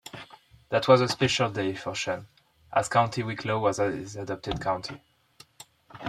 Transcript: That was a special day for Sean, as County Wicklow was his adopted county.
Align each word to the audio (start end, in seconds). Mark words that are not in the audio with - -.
That 0.69 0.87
was 0.87 0.99
a 1.01 1.07
special 1.07 1.51
day 1.51 1.75
for 1.75 1.93
Sean, 1.93 2.25
as 2.73 2.89
County 2.89 3.21
Wicklow 3.21 3.59
was 3.59 3.77
his 3.77 4.15
adopted 4.15 4.59
county. 4.59 4.99